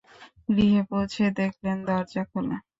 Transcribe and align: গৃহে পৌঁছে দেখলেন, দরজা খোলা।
গৃহে 0.49 0.81
পৌঁছে 0.89 1.23
দেখলেন, 1.39 1.77
দরজা 1.87 2.23
খোলা। 2.31 2.57